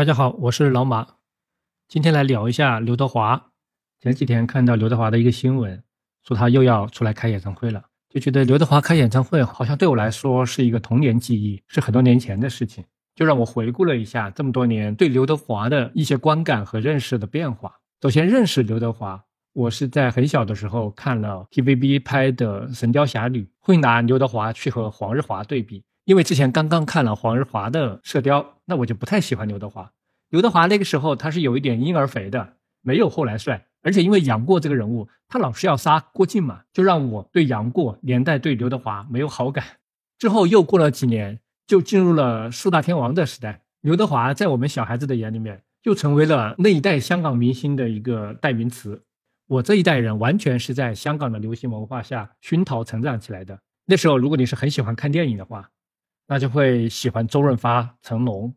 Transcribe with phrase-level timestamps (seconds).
[0.00, 1.06] 大家好，我是老马，
[1.86, 3.50] 今天来聊一下刘德华。
[4.00, 5.84] 前几天看到刘德华的一个新闻，
[6.26, 12.82] 说他又要出来开演唱会了，就觉得刘德华开演唱会好像对我来说是一个童年记忆，是很多年前的事情，
[13.14, 17.76] 就让我回顾了一下这么多年对刘德华的一些观感和认识的变化。
[18.00, 19.22] 首先认识刘德华，
[19.52, 25.84] 我是在很小的时候看了 TVB 拍的《神雕侠侣》，会拿刘德华去和黄日华对比。
[26.06, 29.92] 因为之前刚刚看了黄日华的《射雕》，那我就不太喜欢刘德华。
[30.30, 33.66] 刘德华那个时候他是有一点婴儿肥的，没有后来帅。
[33.82, 39.64] 而且因为杨过这个人物，他老是要杀郭靖嘛，就让我对杨过连带对刘德华没有好感。
[40.18, 43.62] 之后又过了几年，就进入了四大天王的时代。
[43.80, 49.02] 刘德华在我们小孩子的眼里面，就成为了那一代香港明星的一个代名词。
[49.46, 53.58] 我这一代人完全是在香港的流行文化下熏陶成长起来的。
[53.86, 55.70] 那时候，如果你是很喜欢看电影的话，
[56.28, 58.52] 那就会喜欢周润发、成龙；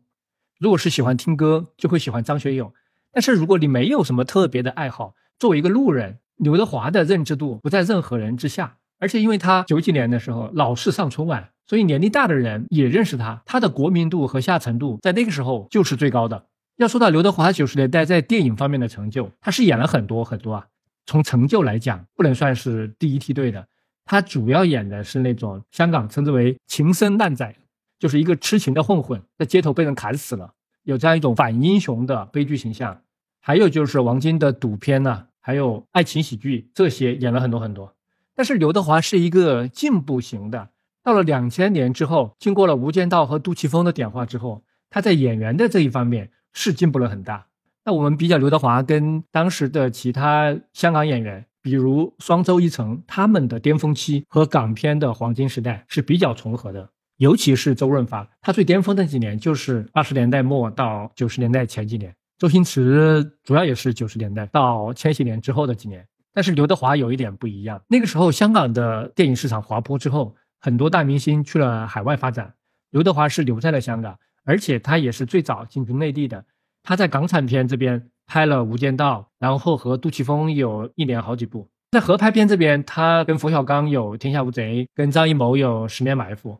[0.64, 2.72] 如果是喜欢听歌，就会喜欢张学友。
[3.12, 8.78] 但是如果你没有什么特别的爱好，作为一个路人，刘德华的认知度不在任何人之下。
[8.98, 13.42] 而且因为他九几年的时候老是上春晚，所以年龄大的人也认识他。
[13.44, 16.46] 他的国民度和下沉度在那个时候就是最高的。
[16.78, 20.66] 要说到刘德华九十年代在电影方面的成就，他是演了很多很多啊。
[21.04, 23.68] 从成就来讲，不能算是第一梯队的。
[24.06, 27.54] 他主要演的是那种香港称之为情深烂仔。
[27.96, 30.52] 就是一个痴情的混混，在街头被人砍死了，
[30.84, 33.02] 有这样一种反英雄的悲剧形象。
[33.40, 37.94] 还有就是王晶的赌片呢，还有爱情喜剧，这些演了很多很多。
[38.34, 40.70] 但是刘德华是一个进步型的，
[41.02, 47.46] 到了两千年之后，经过了《无间道》和杜琪峰的点化之后，他在演员的这一方面是进步了很大。
[47.84, 56.88] 那我们比较刘德华跟当时的其他香港演员，比如双周一成，他们的巅峰期和港片的黄金时代是比较重合的。
[57.18, 62.14] 尤其是周润发，他最巅峰的几年就是八十年代末到九十年代前几年。
[62.38, 66.06] 周星驰主要也是九十年代到千禧年之后的几年。
[66.32, 72.52] 但是刘德华有一点不一样，那个时候香港的电影市场滑坡之后，很多大明星去了海外发展，
[72.90, 76.44] 刘德华是留在了香港，而且他也是最早进军内地的。
[76.82, 81.70] 他在港产片这边拍了《无间道》，然后和杜琪峰有一年好几部。
[81.92, 86.50] 在合拍片这边，他跟冯小刚有《天下无贼》，跟张艺谋有《十面埋伏》。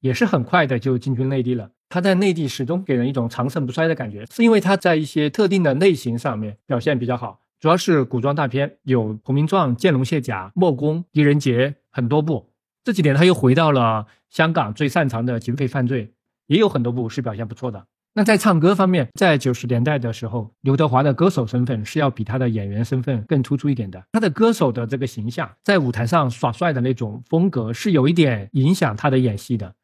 [0.00, 1.70] 也是很快的就进军内地了。
[1.88, 12.50] 他在内地始终给人一种长盛不衰的感觉，是因为他在一些特定的类型上面表现比较好，主要是古装大片，有《投名状》《见龙卸甲》《莫公》《狄仁杰》很多部。
[12.84, 16.12] 这几年他又回到了香港最擅长的警匪犯罪，
[16.46, 17.86] 也有很多部是表现不错的。
[18.14, 24.02] 那在唱歌方面，在九十年代的时候，刘德华的歌手身份是要比他的演员身份更突出一点的。
[24.12, 29.74] 他的歌手的这个形象，在舞台上耍帅的那种风格，是有一点影响他的演戏的。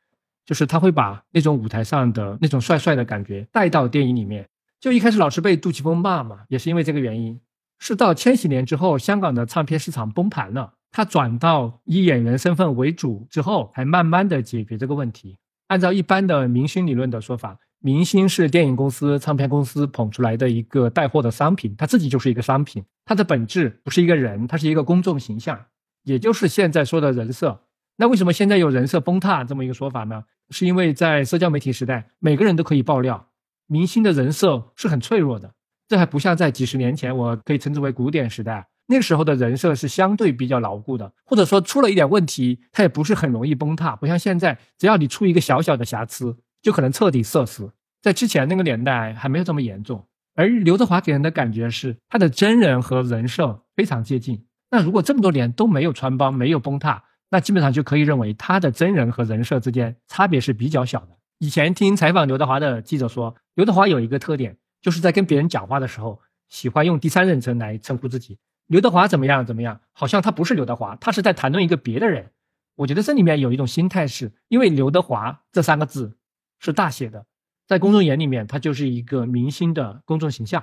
[0.45, 4.49] 就是他会把那种舞台上的那种帅帅的感觉带到电影里面。
[4.81, 7.41] 就一开始老是被杜琪峰骂嘛，也是因为这个原因。
[7.79, 15.37] 是到千禧年之后，香港的唱片市场崩盘了，他转到以演员身份为主之后，才慢慢的解决这个问题。
[15.69, 25.59] 按照一般的明星理论的说法，明星是电影公司、唱片公司捧出来的一个带货的商品，他自己就是一个商品，他的本质不是一个人，他是一个公众形象，
[26.05, 27.63] 也就是现在说的人设。
[27.97, 30.25] 那为什么现在有人设崩塌这么一个说法呢？
[30.51, 33.29] 是因为在社交媒体时代，每个人都可以爆料，
[33.67, 35.55] 明星的人设是很脆弱的。
[35.87, 43.95] 这还不像在几十年前，我可以称之为古典时代，那个时候的人设是相对比较牢固的，或者说出了一点问题，它也不是很容易崩塌。
[43.95, 47.73] 不像现在，只要你出一个小小的瑕疵，就可能彻底社死。
[48.03, 50.05] 在之前那个年代还没有这么严重。
[50.35, 54.45] 而刘德华给人的感觉是，他的真人和人设非常接近。
[54.71, 57.05] 那如果这么多年都没有穿帮，没有崩塌。
[57.35, 61.09] 那基本上就可以认为他的真人和人设之间差别是比较小的。
[61.41, 68.39] 以前听采访刘德华的记者说，刘德华有一个特点，就是在跟别人讲话的时候，喜欢用第三人称来称呼自己。
[68.69, 72.31] 刘德华怎么样怎么样，好像他不是刘德华，他是在谈论一个别的人。
[72.77, 76.17] 我觉得这里面有一种心态，是因为刘德华这三个字
[76.61, 77.27] 是大写的，
[77.67, 80.63] 在公众眼里面，他就是一个明星的公众形象。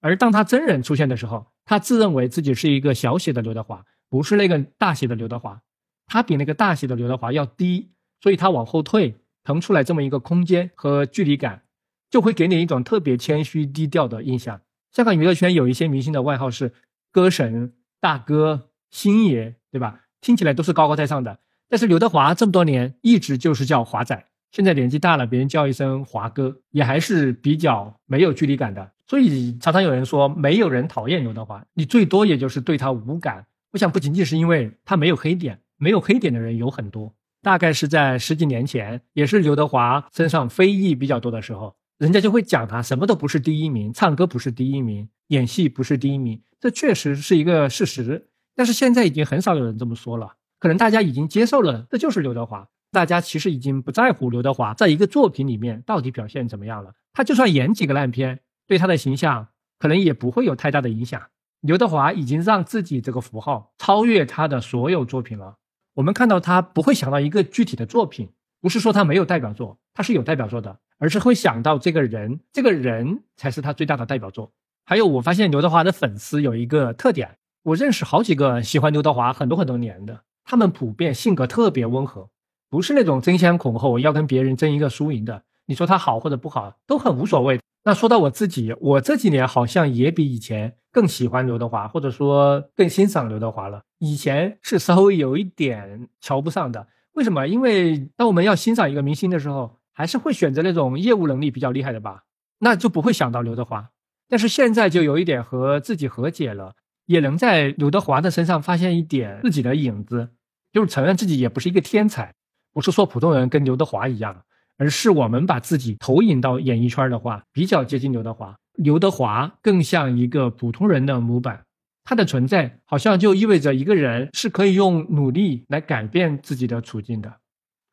[0.00, 5.60] 而当他真人出现的时候，他自认为自己是一个小写的刘德华，不是那个大写的刘德华。
[6.06, 11.62] 他比那个大写的刘德华要低，所以他往后退，腾出来这么一个空间和距离感，
[12.10, 14.60] 就会给你一种特别谦虚低调的印象。
[14.92, 16.72] 香港娱乐圈有一些明星的外号是
[17.12, 20.02] 歌神、大哥、星爷，对吧？
[20.20, 21.38] 听起来都是高高在上的。
[21.68, 28.92] 但是刘德华这么多年一直就是叫华仔，现在年纪大了，别人叫一声华哥，也还是比较没有距离感的。
[29.06, 33.46] 所以常常有人说，没有人讨厌刘德华，你最多也就是对他无感。
[33.72, 35.60] 我想不仅仅是因为他没有黑点。
[35.78, 48.28] 没有黑点的人有很多，大概是在十几年前，也是刘德华身上非议比较多的时候，人家就会讲他什么都不是第一名，唱歌不是第一名，演戏不是第一名，这确实是一个事实。
[48.54, 52.68] 但是现在已经很少有人这么说了，可能大家已经接受了，这就是刘德华。
[52.92, 59.48] 大家其实已经不在乎刘德华在一个作品里面到底表现怎么样了，他就算演几个烂片，对他的形象
[59.78, 61.20] 可能也不会有太大的影响。
[61.60, 65.58] 刘德华已经让自己这个符号超越他的所有作品了。
[65.96, 68.28] 我们看到他不会想到一个具体的作品，
[68.60, 74.52] 不是说他没有代表作，他是有代表作的，而是会想到这个人，这个人才是他最大的代表作。
[74.84, 82.28] 还有，我发现刘德华的粉丝有一个特点，我认识好几个喜欢刘德华很多很多年的，他们普遍性格特别温和。
[82.68, 87.58] 不是那种争先恐后要跟别人争一个输赢的，你说他好或者不好都很无所谓。
[87.86, 93.80] 那说到我自己，我这几年好像也比以前更喜欢刘德华，或者说更欣赏刘德华了。
[93.98, 97.46] 以前是稍微有一点瞧不上的，为什么？
[97.46, 102.24] 因为当我们要欣赏一个明星的时候，还是会选择那种业务能力比较厉害的吧，
[102.58, 103.90] 那就不会想到刘德华。
[104.28, 106.74] 但是现在就有一点和自己和解了，
[107.04, 110.30] 也能在刘德华的身上发现一点自己的影子，
[110.72, 112.34] 就是承认自己也不是一个天才。
[112.72, 114.42] 不是说普通人跟刘德华一样，
[114.78, 118.54] 而是我们把自己投影到演艺圈的话，比较接近刘德华。
[118.74, 121.64] 刘德华更像一个普通人的模板，
[122.04, 127.32] 他的存在好像就意味着一个人是可以用努力来改变自己的处境的。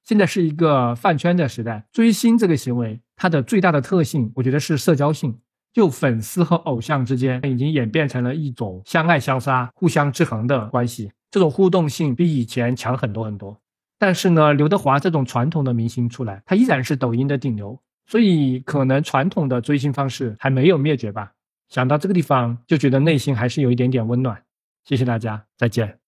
[0.03, 5.39] 现在是一个饭圈的时代，追星这个行为，它的最大的特性，我觉得是社交性，
[5.71, 13.57] 就粉丝和偶像之间已经演变成了一种相爱相杀、互相制衡的关系，这种互动性比以前强很多很多。
[14.05, 21.31] 但是呢，刘德华这种传统的明星出来，他依然是抖音的顶流，所以可能传统的追星方式还没有灭绝吧。
[21.69, 24.43] 想到这个地方，就觉得内心还是有一点点温暖。
[24.83, 25.99] 谢谢大家，再见。